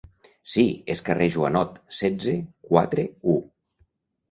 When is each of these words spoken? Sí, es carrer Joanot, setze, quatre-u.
Sí, 0.53 0.63
es 0.93 1.03
carrer 1.09 1.27
Joanot, 1.35 1.77
setze, 1.99 2.35
quatre-u. 2.73 3.39